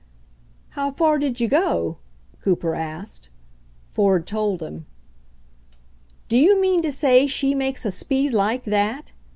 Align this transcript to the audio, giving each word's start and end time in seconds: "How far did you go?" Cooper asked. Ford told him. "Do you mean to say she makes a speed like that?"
"How 0.69 0.89
far 0.89 1.19
did 1.19 1.39
you 1.39 1.47
go?" 1.47 1.97
Cooper 2.41 2.73
asked. 2.73 3.29
Ford 3.91 4.25
told 4.25 4.63
him. 4.63 4.87
"Do 6.27 6.37
you 6.37 6.59
mean 6.59 6.81
to 6.81 6.91
say 6.91 7.27
she 7.27 7.53
makes 7.53 7.85
a 7.85 7.91
speed 7.91 8.33
like 8.33 8.63
that?" 8.63 9.11